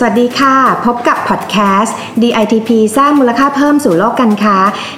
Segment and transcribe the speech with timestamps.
[0.00, 0.54] สวัสดีค่ะ
[0.86, 4.56] พบกับพอดแคสต์ DITP สร้างมูลค่าเพิ่มสู่โลกการค้า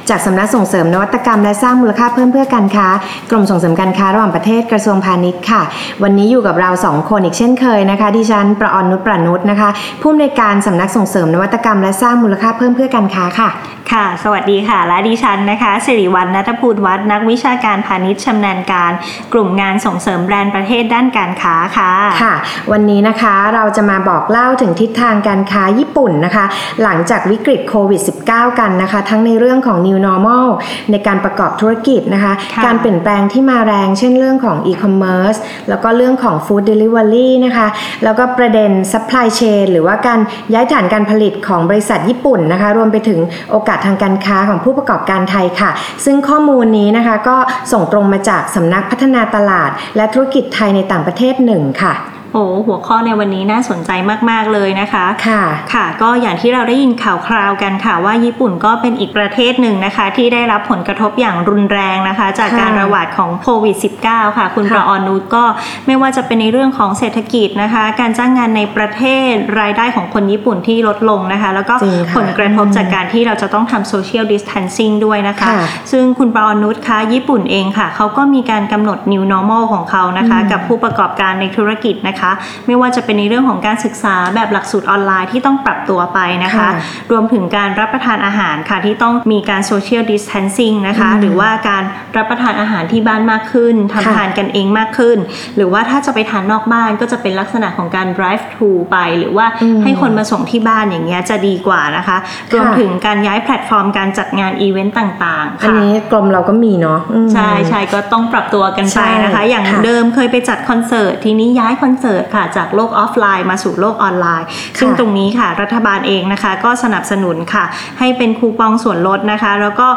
[0.08, 2.88] จากสำนักส่งเสริมนวัตกรรมและสร้างมูลค่าเพิ่มเพื่อการค้า
[3.30, 5.62] กรมส่งเสริมการค้าระหว่างประเทศกระทรวงพาณิชย์ค่ะ
[6.02, 9.68] วันนี้อยู่กับเราสองคนอีกเช่นเคยนะคะดิฉันประออนนุชประนุชนะคะ
[10.02, 13.50] ผู้อำนวยการสำนักส่งเสริมนวัตกรรมและสร้างมูลค่าเพิ่มเพื่อการค้าค่ะ
[13.92, 18.92] ค่ะ สวัสดีค่ะ และดิฉันนะคะสิริวัลนัทภูลวัฒน์นักวิชาการพาณิชย์ชำนาญการ
[19.32, 21.90] กลุ่มงานส่งเสริมแบรนด์ประเทศด้านการค้าค่ะ
[22.22, 22.34] ค่ะ
[22.72, 26.44] วันนี้นะคะเราจะมาบอกเล่าถึงทิศทางการค้าญี่ปุ่นนะคะ
[26.82, 28.00] หลังจากวิกฤตโควิด
[28.30, 30.46] -19 กันนะคะ ทั้งในเรื่องของ new normal
[30.90, 37.68] ในการประกอบธุรกิจนะคะค่ะการเปลี่ยนแปลงที่มาแรง เช่นเรื่องของ e-commerce แล้วก็เรื่องของ food delivery นะคะ
[38.04, 40.20] แล้วก็ประเด็น supply chain หรือว่าการ
[40.52, 45.70] ย้ายฐานการผลิตของบริษัทญี่ปุ่นนะคะ รวมไปถึงโอกาสทางการค้าของผู้ประกอบการไทยค่ะ
[46.04, 47.36] ซึ่งข้อมูลนี้นะคะก็
[47.72, 51.94] ส่งตรงมาจากสำนักพัฒนาตลาด และธุรกิจไทยในต่างประเทศหนึ่งค่ะ
[52.32, 53.90] โอ้หัวข้อในวันนี้น่าสนใจ
[54.30, 55.42] มาก ๆ เลยนะคะ ค่ะ
[55.74, 65.44] ค่ะ ก็อย่างที่เราได้ยินข่าวคราวกันค่ะว่าญี่ปุ่นก็เป็นอีกประเทศหนึ่งนะคะ ที่ได้รับผลกระทบอย่างรุนแรงนะคะ จากค่ะการระบาดของโควิด -19 ค่ะ คุณค่ะประออนุชก็
[65.86, 75.60] ไม่ว่าจะเป็นในเรื่องของเศรษฐกิจนะคะ การจ้างงานในประเทศรายได้ของคนญี่ปุ่นที่ลดลงนะคะ แล้วก็จริงค่ะผลกระทบจากการที่เราจะต้องทำโซเชียลดิส a ทนซิ่งด้วยนะคะค่ะ
[75.92, 82.19] ซึ่งคุณประออนุชคะญี่ปุ่นเองค่ะเขาก็มีการกำหนด new normal ของเขานะคะอืมกับผู้ประกอบการในธุรกิจนะคะ
[82.66, 86.70] ไม่ว่าจะเป็นในเรื่องของการศึกษาแบบหลักสูตรออนไลน์ที่ต้องปรับตัวไปนะคะค่ะ
[87.10, 91.82] รวมถึงการรับประทานอาหารค่ะที่ต้องมีการ social distancing นะคะอืมหรือว่าการ
[92.16, 95.18] รับประทานอาหารที่บ้านมากขึ้นทำค่ะทานกันเองมากขึ้น
[95.56, 102.16] หรือว่าถ้าจะไปทานนอกบ้านก็จะเป็นลักษณะของการ drive thru ไป หรือว่าอืมให้คนมาส่งที่บ้านอย่างเงี้ยจะดีกว่านะคะ
[102.54, 114.46] รวมถึงการย้ายแพลตฟอร์มการจัดงานอีเวนต์ต่างๆ อันค่ะนี้กรมเราก็มีเนาะอืมใช่ใช่ก็ต้องปรับตัวกันไปนะคะใช่อย่างค่ะเดิมเคยไปจัดคอนเสิร์ตทีนี้ย้ายคอนเสิร์ตค่ะจากโลกออฟไลน์มาสู่โลกออนไลน์
[114.78, 117.64] ซึ่งตรงนี้ค่ะรัฐบาลเองนะคะก็สนับสนุนค่ะ
[117.98, 119.88] ให้เป็นคูปองส่วนลดนะคะ แล้วก็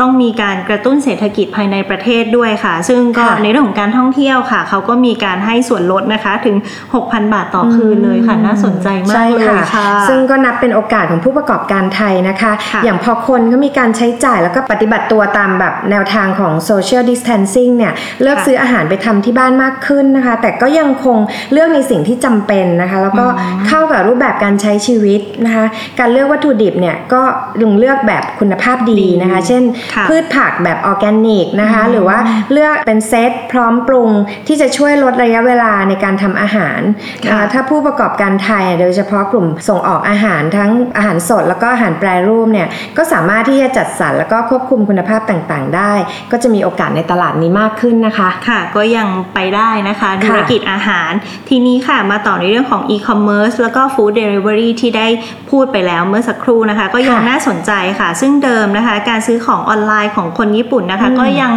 [0.00, 6.56] ต้องมีการกระตุ้นเศรษฐกิจภายในประเทศด้วยค่ะ ซึ่งก็ค่ะในเรื่องของการท่องเที่ยวค่ะเขาก็มีการให้ส่วนลดนะคะถึง
[6.94, 9.26] 6,000 บาทต่อคืนเลยค่ะน่าสนใจมากเลยใช่
[9.74, 17.92] ค่ะ ซึ่งก็นับเป็นโอกาสของผู้ประกอบการไทยนะคะค่ะอย่างพอคนก็มีการใช้จ่ายแล้วก็ปฏิบัติตัวตามแบบแนวทางของ social distancing เนี่ย
[18.22, 21.18] เลือกค่ะซื้ออาหารไปทำที่บ้านมากขึ้นนะคะ แต่ก็ยังคง
[21.52, 25.66] เลือกในสิ่งที่จำเป็นนะคะ แล้วก็อืมเข้ากับรูปแบบการใช้ชีวิตนะคะ
[25.98, 27.22] การเลือกวัตถุดิบเนี่ยก็
[27.62, 29.62] ลงเลือกแบบคุณภาพดีนะคะ เช่น
[29.94, 32.18] ค่ะพืชผักแบบออร์แกนิกนะคะอืมหรือว่า
[32.52, 34.10] เลือกเป็นเซตพร้อมปรุง
[34.46, 36.80] ที่จะช่วยลดระยะเวลาในการทำอาหาร
[37.26, 45.92] นะคะค่ะถ้าผู้ประกอบการไทยโดยเฉพาะกลุ่มส่งออกอาหารทั้งอาหารสดแล้วก็อาหารแปรรูปเนี่ยก็สามารถที่จะจัดสรรแล้วก็ควบคุมคุณภาพต่างๆ ได้
[46.32, 51.10] ก็จะมีโอกาสในตลาดนี้มากขึ้นนะคะ ค่ะ ก็ยังไปได้นะคะค่ะธุรกิจอาหาร
[51.48, 55.06] ทีนี้ค่ะมาต่อในเรื่องของ e-commerce แล้วก็ food delivery ที่ได้
[55.50, 61.52] พูดไปแล้วเมื่อสักครู่นะคะ ก็ยังค่ะน่าสนใจค่ะ ซึ่งเดิมนะคะ การซื้อของออนไลน์ของคนญี่ปุ่นนะคะอืมก็ยัง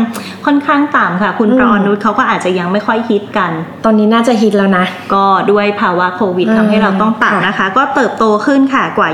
[0.46, 3.51] ค่อนข้างต่ำค่ะ คุณอืมประอนุชเขาก็อาจจะยังไม่ค่อยฮิตกัน
[3.85, 9.09] ตอนนี้น่าจะฮิตแล้วนะ ก็ด้วยภาวะโควิดอืมทำให้เราต้องปรับนะคะ ก็เติบโตขึ้นค่ะกว่า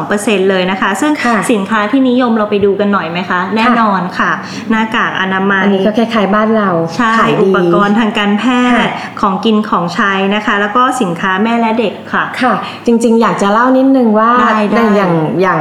[0.00, 4.30] 22%เลยนะคะ ซึ่งค่ะสินค้าที่นิยมเราไปดูกันหน่อยไหมคะ แน่นอนค่ะ
[4.70, 8.90] หน้ากากอนามัยอันนี้ก็คล้ายๆบ้านเราใช่ขายอุดีปกรณ์ทางการแพทย์ค่ะ
[9.20, 12.54] ของกินของใช้นะคะ แล้วก็สินค้าแม่และเด็กค่ะ ค่ะ
[12.86, 15.60] จริงๆ อยากจะเล่านิดนึงว่าได้ได้อย่างอย่าง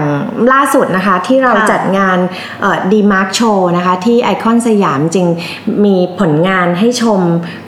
[0.54, 2.18] ล่าสุดนะคะ ที่เราค่ะจัดงาน
[2.92, 5.28] DEmark Show นะคะ ที่ไอคอนสยามจริง
[5.86, 7.20] มีผลงานให้ชม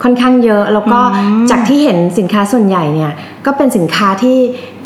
[0.02, 3.12] ค่อนข้างเยอะ แล้วก็อืมจากที่เห็นสินค้าส่วนใหญ่เนี่ย
[3.46, 4.36] ก็เป็นสินค้าที่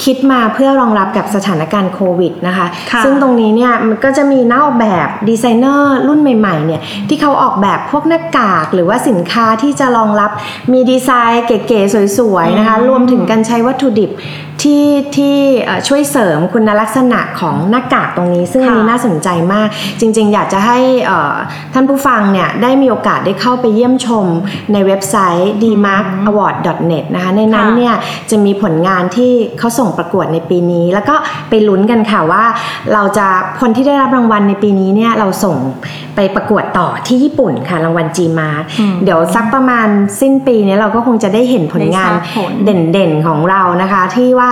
[0.04, 10.30] คิดมาเพื่อรองรับกับสถานการณ์โควิดนะคะค่ะซึ่งตรงนี้เนี่ยมันก็จะมีนักออกแบบดีไซเนอร์รุ่นใหม่ๆเนี่ยที่เขาออกแบบพวกหน้ากาก หรือว่าสินค้าที่จะรองรับ
[10.72, 14.10] มีดีไซน์เก๋ๆสวยๆนะคะอืมรวมถึงการใช้วัตถุดิบ
[14.62, 14.84] ที่
[15.16, 19.68] ที่เอ่อช่วยเสริมคุณลักษณะของหน้ากากตรงนี้ ซึ่งอันนี้ค่ะน่าสนใจมาก
[20.00, 21.34] จริง ๆ อยากจะให้เอ่อ
[21.74, 24.26] ท่านผู้ฟังเนี่ยได้มีโอกาสได้เข้าไปเยี่ยมชม
[24.72, 27.94] ในเว็บไซต์ dmarkaward.net นะคะในนั้นค่ะเนี่ย
[28.30, 31.14] จะมีผลงานที่เขาส่งประกวดในปีนี้ แล้วก็
[31.48, 32.44] ไปลุ้นกันค่ะว่า
[32.92, 33.26] เราจะ
[33.60, 35.56] คนที่ได้รับรางวัลในปีนี้เนี่ยเราส่ง
[36.16, 39.88] ไปประกวดต่อที่ญี่ปุ่นค่ะรางวัล G Mark อืมเดี๋ยวสักประมาณ
[40.20, 44.48] สิ้นปีเนี้เราก็คงจะได้เห็นผลงานได้ทราบผลเด่นๆของเรานะคะ ที่ว่า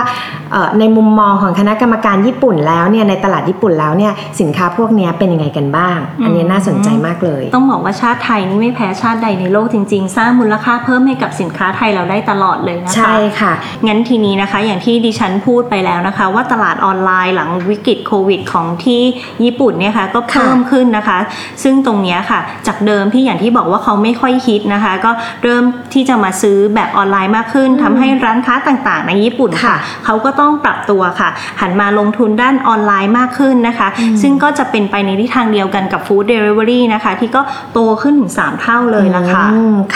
[0.51, 13.53] เอ่อในมุมมองของคณะกรรมการญี่ปุ่นแล้วเนี่ยในตลาดญี่ปุ่นแล้วเนี่ยสินค้าพวกเนี้ยเป็นยังไงกันบ้าง อันนี้น่าสนใจมากเลย ต้องบอกว่าชาติไทยนี่ไม่แพ้ชาติใดในโลกจริง ๆ สร้างมูลค่าเพิ่มให้กับสินค้าไทยเราได้ตลอดเลยนะคะใช่ค่ะ
[13.87, 19.01] งั้นทีนี้นะคะอย่างที่ดิฉันพูดไปแล้วนะคะ ว่าตลาดออนไลน์หลังวิกฤตโควิดของที่
[19.43, 21.17] ญี่ปุ่นเนี่ยค่ะก็เพิ่มขึ้นนะคะ
[21.63, 25.11] ซึ่งตรงเนี้ยค่ะ จากเดิมที่อย่างที่บอกว่าเขาไม่ค่อยฮิตนะคะ ก็
[25.43, 25.63] เริ่ม
[25.93, 29.75] ที่จะมาซื้อแบบออนไลน์มากขึ้นทำให้ร้านค้าต่างๆ ในญี่ปุ่นค่ะ
[30.05, 31.29] เขาก็ต้องปรับตัวค่ะ
[31.61, 33.87] หันมาลงทุนด้านออนไลน์มากขึ้นนะคะ
[34.21, 37.41] ซึ่งก็จะเป็นไปในทิศทางเดียวกันกับ food delivery นะคะ ที่ก็
[37.73, 39.45] โตขึ้นถึงสามเท่าเลยละค่ะ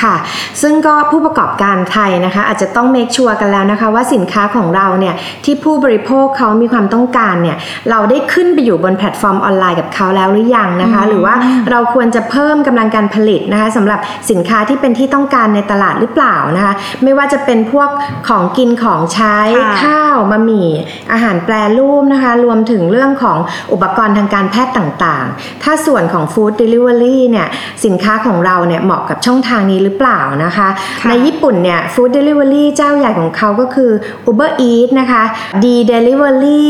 [0.01, 0.15] ค่ะ
[0.61, 5.15] ซึ่งก็ผู้ประกอบการไทยนะคะ อาจจะต้อง make sure กันแล้วนะคะ ว่าสินค้าของเราเนี่ย
[5.45, 7.57] ที่ผู้บริโภคเขามีความต้องการเนี่ย
[7.89, 11.35] เราได้ขึ้นไปอยู่บนแพลตฟอร์มออนไลน์กับเขาแล้วหรือยังนะคะ หรือว่า
[11.71, 13.99] เราควรจะเพิ่มกำลังการผลิตนะคะสำหรับ
[14.31, 16.73] สินค้าที่เป็นที่ต้องการในตลาดหรือเปล่านะคะ
[17.03, 17.89] ไม่ว่าจะเป็นพวก
[18.27, 20.69] ของกินของใช้ค่ะข้าวบะหมี่
[21.11, 23.37] อาหารแปรรูปนะคะ รวมถึงเรื่องของ
[23.73, 27.47] อุปกรณ์ทางการแพทย์ต่างๆ ถ้าส่วนของ Food Delivery เนี่ย
[27.85, 30.67] สินค้าของเราเนี่ยเหมาะกับช่องทางนี้หรือเปล่านะคะ
[31.01, 33.91] ค่ะในญี่ปุ่นเนี่ย Food Delivery เจ้าใหญ่ของเขาก็คือ
[34.29, 35.23] Uber Eats นะคะ
[35.63, 36.63] D Delivery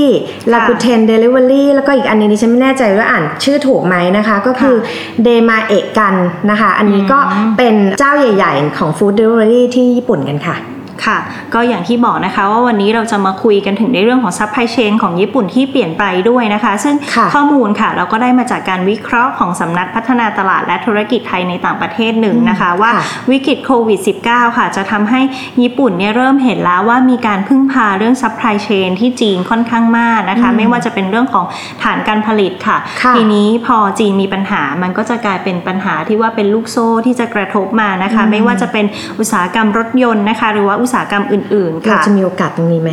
[0.54, 4.76] Rakuten Delivery แล้วก็อีกอันนึงดิฉันไม่แน่ใจว่าอ่านชื่อถูกไหมนะคะ ก็คือ
[5.24, 6.13] Demae-can
[6.50, 7.20] นะคะ อันนี้ก็
[7.58, 10.57] เป็นเจ้าใหญ่ ๆ ของ Food Delivery ที่ญี่ปุ่นกันค่ะ
[11.06, 11.18] ค่ะ
[11.54, 25.22] ก็อย่างที่บอกนะคะว่าวันนี้เราจะมาคุยกันถึงในเรื่องของ supply chain ของญี่ปุ่นที่เปลี่ยนไปด้วยนะคะ ซึ่งค่ะข้อมูลค่ะ เราก็ได้มาจากการวิเคราะห์ของสำนักพัฒนาตลาดและธุรกิจไทยในต่างประเทศหนึ่งนะคะ ว่าค่ะวิกฤตโควิด -19 ค่ะ จะทำให้
[25.62, 31.46] ญี่ปุ่นเนี่ยเริ่มเห็นแล้วว่ามีการพึ่งพาเรื่อง supply chain ที่จีนค่อนข้างมากนะคะ ไม่ว่าจะเป็นเรื่องของ
[31.84, 38.86] ฐานการผลิตค่ะค่ะทีนี้พอจีนมีปัญหามันก็จะกลายเป็นปัญหาที่ว่าเป็นลูกโซ่ที่จะกระทบมานะคะ ไม่ว่าจะเป็น
[39.20, 42.92] อุตสาหกรรมรถยนต์นะคะ หรือว่าอุตสาหกรรมอื่นๆเราค่ะจะมีโอกาสตรงนี้ไหม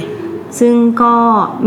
[0.60, 1.14] ซึ่งก็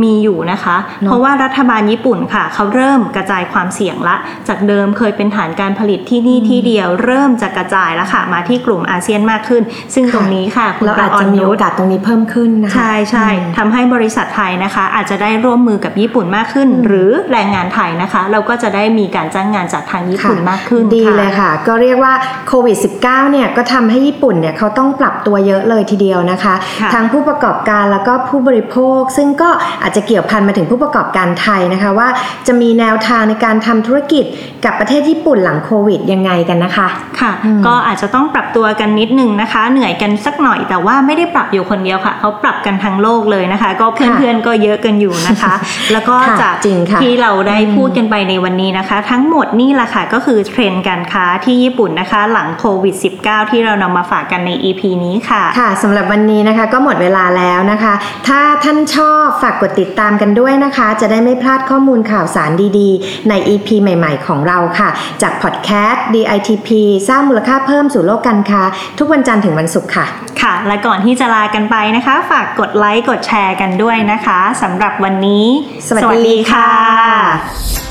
[0.04, 4.16] มีอยู่นะคะเนอะเพราะว่ารัฐบาลญี่ปุ่นค่ะ เขาเริ่มกระจายความเสี่ยงละ
[4.48, 9.64] จากเดิมเคยเป็นฐานการผลิตที่นี่ที่เดียว เริ่มจะกระจายแล้วค่ะ มาที่กลุ่มอาเซียนมากขึ้น
[9.94, 22.14] ซึ่งตรงนี้ค่ะคุณเราปอาจอจะนมียุโอทธกาสตรงนี้เพิ่มขึ้นนะคะใช่ใช่อืมทำให้บริษัทไทยนะคะ อาจจะได้ร่วมมือกับญี่ปุ่นมากขึ้น หรือแรงงานไทยนะคะ เราก็จะได้มีการจ้างงานจากทางญี่ปุ่นมากขึ้นดีค่ะเลยค่ะ ก็เรียกว่า
[22.48, 29.50] โควิด -19 เนี่ยก็ทำให้ญี่ปุ่นเนี่ยเขาต้องปรับตัวเยอะเลยทีเดียวนะคะค่ะทั้งผู้ประกอบการแล้วก็ผู้บริโภค ซึ่งก็
[29.82, 32.08] อาจจะเกี่ยวพันมาถึงผู้ประกอบการไทยนะคะว่า
[32.48, 34.26] จะมีแนวทางในการทำธุรกิจ
[34.66, 36.88] กับประเทศญี่ปุ่นหลังโควิดยังไงกันนะคะ
[37.20, 45.54] ค่ะอืมก็อาจจะต้องปรับตัวกันนิดนึงนะคะ เหนื่อยกันสักหน่อยแต่ว่าไม่ได้ปรับอยู่คนเดียวค่ะเขาปรับกันทั้งโลกเลยนะคะ ก็เพื่อนๆก็เยอะกันอยู่นะคะ
[45.92, 52.96] แล้วก็ค่ะจากจริงค่ะที่เราได้พูดกันไปในวันนี้นะคะ ทั้งหมดนี่แหละค่ะก็คือเทรนด์การค้าที่ญี่ปุ่นนะคะ หลังโควิด
[53.26, 57.94] -19 ที่เรานำมาฝากกันใน EP นี้ค่ะค่ะสำหรับวันนี้นะคะก็หมดเวลาแล้วนะคะ
[58.28, 64.90] ถ้าท่านชอบฝากกดติดตามกันด้วยนะคะ จะได้ไม่พลาดข้อมูลข่าวสารดีๆ ใน EP ใหม่ๆ ของเราค่ะ
[65.22, 66.70] จากพอดแคสต์ DITP
[67.10, 68.62] สร้างมูลค่าเพิ่มสู่โลกการค้า
[69.00, 70.06] ทุกวันจันทร์ถึงวันศุกร์ค่ะ
[70.42, 75.46] ค่ะ และก่อนที่จะลากันไปนะคะ ฝากกดไลค์กดแชร์กันด้วยนะคะสำหรับวันนี้
[75.88, 77.91] สวัสดีค่ะ